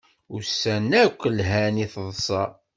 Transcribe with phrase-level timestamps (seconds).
[0.35, 2.43] Ussan akk lhan i taḍsa